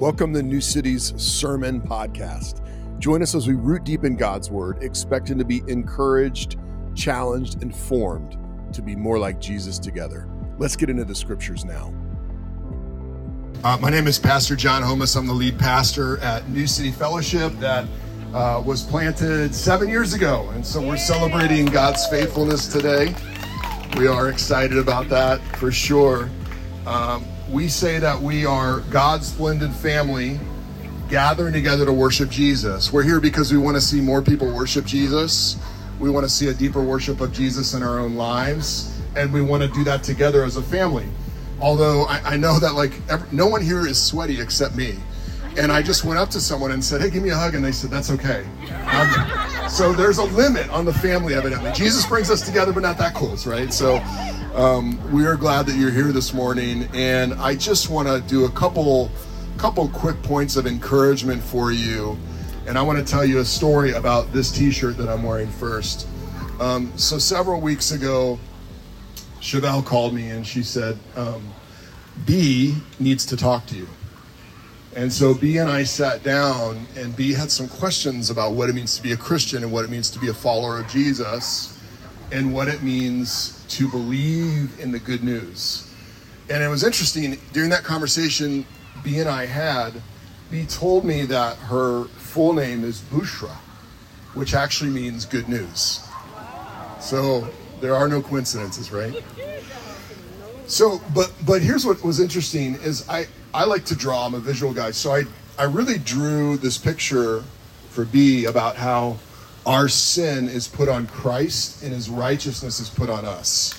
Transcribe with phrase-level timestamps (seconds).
[0.00, 2.62] Welcome to New City's Sermon Podcast.
[3.00, 6.56] Join us as we root deep in God's Word, expecting to be encouraged,
[6.94, 8.38] challenged, and formed
[8.72, 10.26] to be more like Jesus together.
[10.56, 11.92] Let's get into the scriptures now.
[13.62, 15.18] Uh, my name is Pastor John Homus.
[15.18, 17.86] I'm the lead pastor at New City Fellowship that
[18.32, 20.48] uh, was planted seven years ago.
[20.54, 23.14] And so we're celebrating God's faithfulness today.
[23.98, 26.30] We are excited about that for sure.
[26.86, 30.38] Um, we say that we are God's blended family
[31.08, 32.92] gathering together to worship Jesus.
[32.92, 35.56] We're here because we want to see more people worship Jesus.
[35.98, 38.96] We want to see a deeper worship of Jesus in our own lives.
[39.16, 41.08] And we want to do that together as a family.
[41.60, 44.96] Although I, I know that like every, no one here is sweaty except me.
[45.58, 47.56] And I just went up to someone and said, Hey, give me a hug.
[47.56, 48.46] And they said, That's okay.
[49.70, 51.70] So there's a limit on the family, evidently.
[51.72, 53.72] Jesus brings us together, but not that close, right?
[53.72, 53.96] So
[54.54, 58.46] um, we are glad that you're here this morning, and I just want to do
[58.46, 59.10] a couple,
[59.58, 62.18] couple quick points of encouragement for you,
[62.66, 66.08] and I want to tell you a story about this T-shirt that I'm wearing first.
[66.58, 68.40] Um, so several weeks ago,
[69.40, 71.42] Chevelle called me and she said, um,
[72.26, 73.88] "B needs to talk to you."
[74.96, 78.74] And so B and I sat down, and B had some questions about what it
[78.74, 81.78] means to be a Christian and what it means to be a follower of Jesus,
[82.32, 85.92] and what it means to believe in the good news.
[86.48, 88.66] And it was interesting during that conversation
[89.04, 90.02] B and I had,
[90.50, 93.54] B told me that her full name is Bushra,
[94.34, 96.00] which actually means good news.
[97.00, 97.48] So
[97.80, 99.14] there are no coincidences, right?
[100.66, 104.26] So, but but here's what was interesting is I I like to draw.
[104.26, 105.24] I'm a visual guy, so I
[105.60, 107.44] I really drew this picture
[107.90, 109.18] for B about how
[109.66, 113.74] our sin is put on Christ and his righteousness is put on us.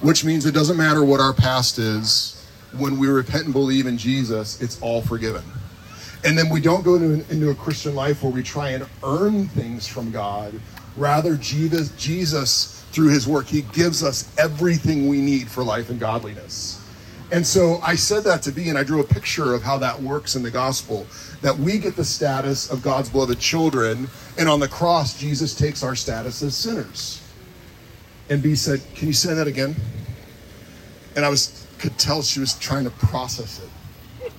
[0.00, 2.44] Which means it doesn't matter what our past is,
[2.76, 5.44] when we repent and believe in Jesus, it's all forgiven.
[6.24, 9.46] And then we don't go into, into a Christian life where we try and earn
[9.46, 10.52] things from God.
[10.96, 16.00] Rather, Jesus, Jesus, through his work, he gives us everything we need for life and
[16.00, 16.81] godliness.
[17.32, 20.00] And so I said that to B, and I drew a picture of how that
[20.00, 21.06] works in the gospel
[21.40, 25.82] that we get the status of God's beloved children, and on the cross, Jesus takes
[25.82, 27.26] our status as sinners.
[28.28, 29.74] And B said, Can you say that again?
[31.16, 34.34] And I was could tell she was trying to process it.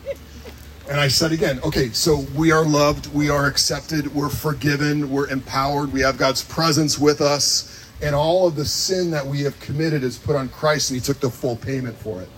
[0.89, 5.29] And I said again, okay, so we are loved, we are accepted, we're forgiven, we're
[5.29, 9.59] empowered, we have God's presence with us, and all of the sin that we have
[9.59, 12.29] committed is put on Christ, and He took the full payment for it.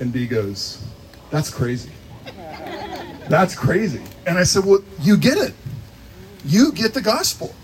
[0.00, 0.84] And B goes,
[1.30, 1.90] That's crazy.
[3.28, 4.02] That's crazy.
[4.26, 5.54] And I said, Well, you get it.
[6.44, 7.54] You get the gospel.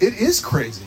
[0.00, 0.84] It is crazy.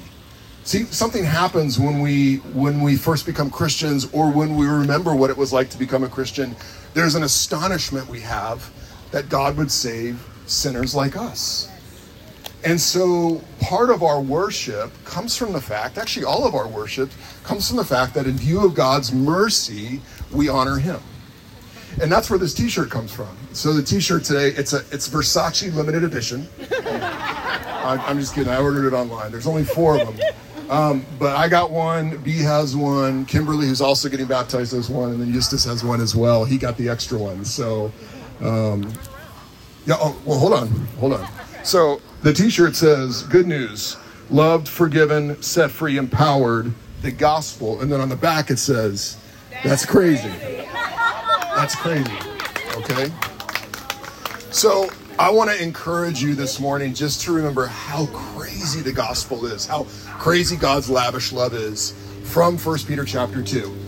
[0.64, 5.30] See, something happens when we when we first become Christians or when we remember what
[5.30, 6.56] it was like to become a Christian.
[6.94, 8.70] There's an astonishment we have
[9.12, 11.70] that God would save sinners like us.
[12.64, 17.10] And so part of our worship comes from the fact, actually all of our worship
[17.44, 20.00] comes from the fact that in view of God's mercy,
[20.32, 21.00] we honor him.
[22.02, 23.36] And that's where this t-shirt comes from.
[23.54, 26.48] So the t-shirt today, it's a it's Versace limited edition.
[27.84, 28.52] I'm just kidding.
[28.52, 29.32] I ordered it online.
[29.32, 30.34] There's only four of them.
[30.70, 32.18] Um, but I got one.
[32.20, 33.26] B has one.
[33.26, 36.46] Kimberly, who's also getting baptized, has one, and then Eustace has one as well.
[36.46, 37.44] He got the extra one.
[37.44, 37.92] So,
[38.40, 38.94] um,
[39.86, 39.96] yeah.
[40.00, 40.68] Oh, well, hold on,
[41.00, 41.28] hold on.
[41.64, 43.98] So the T-shirt says, "Good news:
[44.30, 49.18] loved, forgiven, set free, empowered." The gospel, and then on the back it says,
[49.64, 50.32] "That's crazy.
[51.56, 52.12] That's crazy."
[52.78, 53.12] Okay.
[54.52, 59.46] So I want to encourage you this morning just to remember how crazy the gospel
[59.46, 59.88] is, how
[60.20, 61.94] crazy God's lavish love is
[62.24, 63.81] from 1 Peter chapter 2.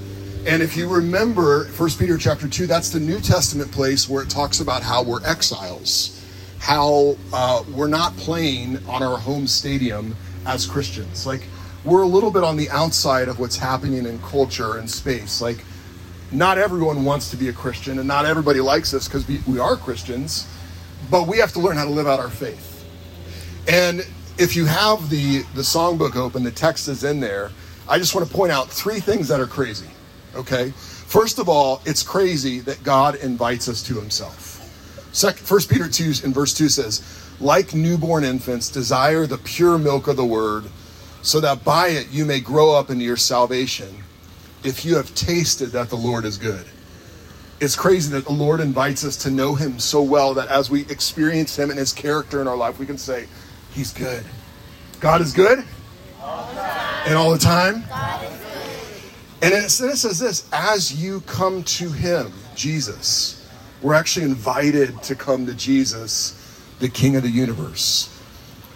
[0.45, 4.29] And if you remember 1 Peter chapter 2, that's the New Testament place where it
[4.29, 6.21] talks about how we're exiles,
[6.59, 10.15] how uh, we're not playing on our home stadium
[10.45, 11.25] as Christians.
[11.25, 11.43] Like,
[11.85, 15.41] we're a little bit on the outside of what's happening in culture and space.
[15.41, 15.63] Like,
[16.31, 19.59] not everyone wants to be a Christian, and not everybody likes us because we, we
[19.59, 20.47] are Christians
[21.09, 22.85] but we have to learn how to live out our faith.
[23.67, 24.05] And
[24.37, 27.51] if you have the the songbook open, the text is in there.
[27.87, 29.87] I just want to point out three things that are crazy.
[30.35, 34.59] Okay, first of all, it's crazy that God invites us to Himself.
[35.11, 37.01] Second, First Peter two in verse two says,
[37.39, 40.65] "Like newborn infants, desire the pure milk of the Word,
[41.21, 44.03] so that by it you may grow up into your salvation,
[44.63, 46.65] if you have tasted that the Lord is good."
[47.63, 50.81] it's crazy that the Lord invites us to know Him so well that as we
[50.81, 53.27] experience Him and His character in our life, we can say,
[53.71, 54.23] He's good.
[54.99, 55.63] God is good?
[56.21, 56.49] All
[57.05, 57.83] and all the time?
[59.43, 63.45] And it says this as you come to Him, Jesus,
[63.81, 66.39] We're actually invited to come to Jesus,
[66.79, 68.09] the King of the universe.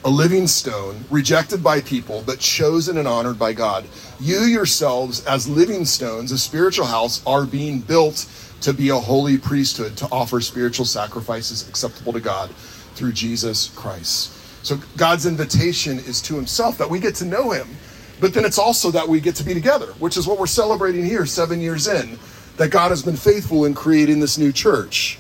[0.04, 3.86] A living stone, rejected by people, but chosen and honored by God.
[4.20, 8.30] You yourselves, as living stones, a spiritual house, are being built
[8.60, 12.50] to be a holy priesthood, to offer spiritual sacrifices acceptable to God
[12.96, 14.34] through Jesus Christ.
[14.66, 17.70] So God's invitation is to himself that we get to know him,
[18.20, 21.06] but then it's also that we get to be together, which is what we're celebrating
[21.06, 22.18] here seven years in,
[22.58, 25.20] that God has been faithful in creating this new church.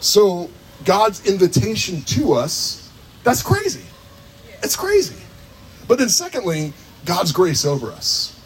[0.00, 0.50] So
[0.84, 2.90] God's invitation to us,
[3.22, 3.84] that's crazy.
[4.62, 5.16] It's crazy.
[5.88, 6.72] But then secondly,
[7.04, 8.38] God's grace over us.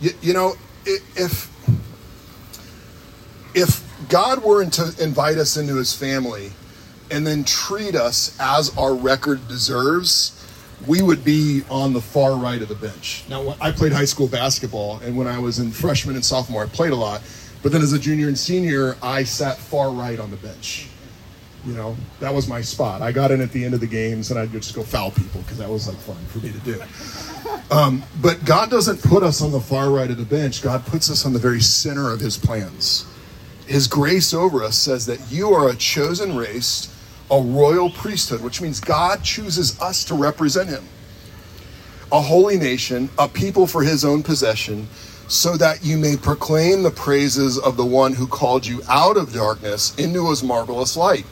[0.00, 0.54] You, you know,
[0.86, 1.48] if
[3.54, 6.52] if God were to invite us into his family
[7.10, 10.39] and then treat us as our record deserves,
[10.86, 13.24] we would be on the far right of the bench.
[13.28, 16.66] Now, I played high school basketball, and when I was in freshman and sophomore, I
[16.66, 17.22] played a lot.
[17.62, 20.88] But then as a junior and senior, I sat far right on the bench.
[21.66, 23.02] You know, that was my spot.
[23.02, 25.42] I got in at the end of the games, and I'd just go foul people
[25.42, 26.82] because that was like fun for me to do.
[27.70, 30.62] Um, but God doesn't put us on the far right of the bench.
[30.62, 33.06] God puts us on the very center of His plans.
[33.66, 36.92] His grace over us says that you are a chosen race,
[37.30, 40.84] a royal priesthood, which means God chooses us to represent him,
[42.10, 44.88] a holy nation, a people for his own possession,
[45.28, 49.32] so that you may proclaim the praises of the one who called you out of
[49.32, 51.24] darkness into his marvelous light.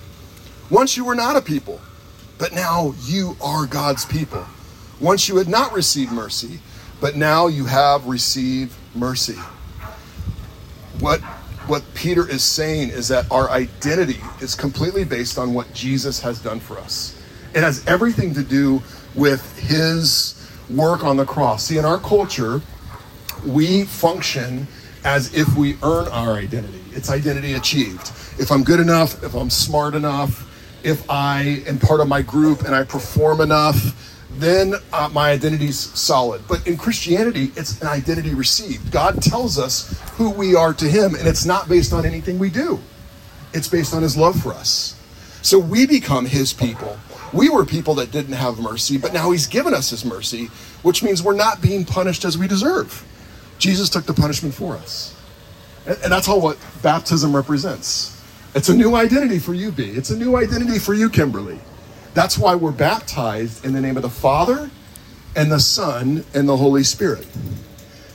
[0.70, 1.80] Once you were not a people,
[2.38, 4.46] but now you are God's people.
[5.00, 6.60] Once you had not received mercy,
[7.00, 9.38] but now you have received mercy.
[11.00, 11.20] What
[11.68, 16.40] what Peter is saying is that our identity is completely based on what Jesus has
[16.40, 17.20] done for us.
[17.54, 18.82] It has everything to do
[19.14, 20.34] with his
[20.70, 21.64] work on the cross.
[21.64, 22.60] See, in our culture,
[23.46, 24.66] we function
[25.04, 26.80] as if we earn our identity.
[26.92, 28.08] It's identity achieved.
[28.38, 30.44] If I'm good enough, if I'm smart enough,
[30.82, 35.78] if I am part of my group and I perform enough, then uh, my identity's
[35.78, 36.42] solid.
[36.48, 38.90] But in Christianity, it's an identity received.
[38.92, 42.50] God tells us who we are to Him, and it's not based on anything we
[42.50, 42.78] do,
[43.52, 44.94] it's based on His love for us.
[45.42, 46.98] So we become His people.
[47.32, 50.46] We were people that didn't have mercy, but now He's given us His mercy,
[50.82, 53.04] which means we're not being punished as we deserve.
[53.58, 55.14] Jesus took the punishment for us.
[55.86, 58.14] And that's all what baptism represents.
[58.54, 59.84] It's a new identity for you, B.
[59.84, 61.58] It's a new identity for you, Kimberly.
[62.14, 64.70] That's why we're baptized in the name of the Father
[65.36, 67.26] and the Son and the Holy Spirit,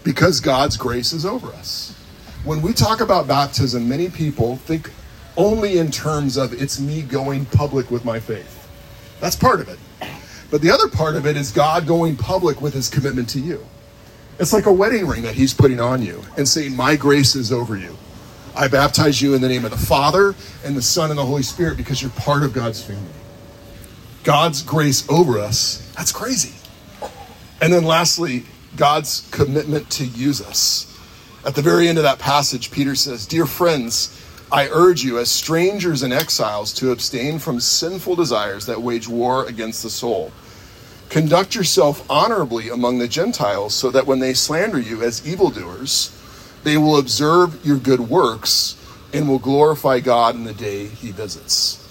[0.04, 1.96] because God's grace is over us.
[2.44, 4.92] When we talk about baptism, many people think
[5.38, 8.70] only in terms of it's me going public with my faith.
[9.22, 9.80] That's part of it.
[10.52, 13.66] But the other part of it is God going public with his commitment to you.
[14.40, 17.52] It's like a wedding ring that he's putting on you and saying, My grace is
[17.52, 17.96] over you.
[18.56, 21.42] I baptize you in the name of the Father and the Son and the Holy
[21.42, 23.02] Spirit because you're part of God's family.
[24.24, 26.54] God's grace over us, that's crazy.
[27.62, 28.46] And then lastly,
[28.78, 30.90] God's commitment to use us.
[31.46, 35.30] At the very end of that passage, Peter says, Dear friends, I urge you, as
[35.30, 40.32] strangers and exiles, to abstain from sinful desires that wage war against the soul.
[41.10, 46.18] Conduct yourself honorably among the Gentiles, so that when they slander you as evildoers,
[46.64, 48.78] they will observe your good works
[49.12, 51.83] and will glorify God in the day he visits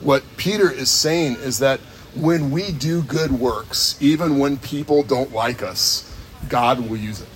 [0.00, 1.80] what Peter is saying is that
[2.14, 6.10] when we do good works, even when people don't like us,
[6.48, 7.28] God will use it.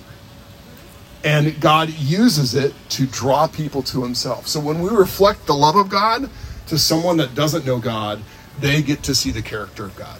[1.23, 4.47] And God uses it to draw people to himself.
[4.47, 6.29] So when we reflect the love of God
[6.67, 8.21] to someone that doesn't know God,
[8.59, 10.19] they get to see the character of God.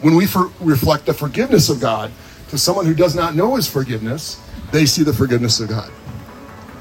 [0.00, 2.10] When we for- reflect the forgiveness of God
[2.48, 4.38] to someone who does not know his forgiveness,
[4.72, 5.90] they see the forgiveness of God.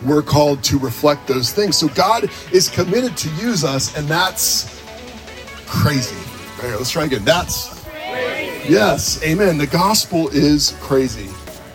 [0.06, 1.78] We're called to reflect those things.
[1.78, 4.79] So God is committed to use us, and that's
[5.70, 6.16] crazy.
[6.62, 7.24] Right, let's try again.
[7.24, 7.86] That's
[8.68, 9.58] yes, amen.
[9.58, 11.30] The gospel is crazy.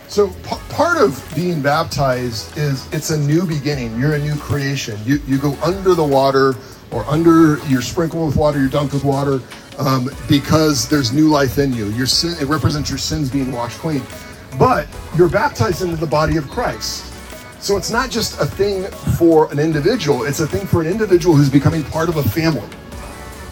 [0.09, 3.99] So p- part of being baptized is it's a new beginning.
[3.99, 4.99] You're a new creation.
[5.05, 6.55] You you go under the water
[6.91, 9.41] or under you're sprinkled with water, you're dunked with water,
[9.79, 11.87] um, because there's new life in you.
[11.91, 14.03] Your sin it represents your sins being washed clean.
[14.59, 14.87] But
[15.17, 17.13] you're baptized into the body of Christ.
[17.63, 18.85] So it's not just a thing
[19.17, 22.69] for an individual, it's a thing for an individual who's becoming part of a family.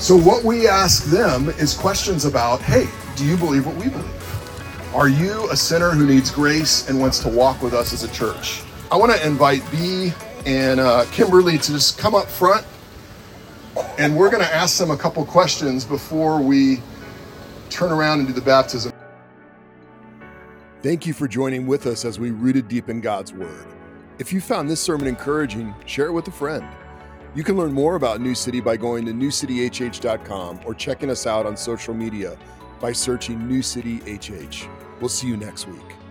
[0.03, 4.95] So, what we ask them is questions about hey, do you believe what we believe?
[4.97, 8.11] Are you a sinner who needs grace and wants to walk with us as a
[8.11, 8.65] church?
[8.91, 10.13] I want to invite B
[10.45, 12.67] and uh, Kimberly to just come up front,
[13.97, 16.83] and we're going to ask them a couple questions before we
[17.71, 18.93] turn around and do the baptism.
[20.83, 23.69] Thank you for joining with us as we rooted deep in God's Word.
[24.19, 26.67] If you found this sermon encouraging, share it with a friend.
[27.35, 31.47] You can learn more about New City by going to newcityhh.com or checking us out
[31.47, 32.37] on social media
[32.79, 34.69] by searching New City HH.
[35.01, 36.02] We'll see you next week.